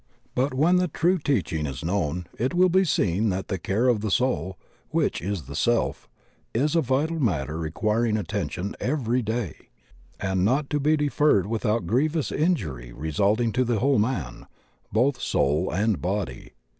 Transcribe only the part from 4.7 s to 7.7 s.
which is the Self, is a vital matter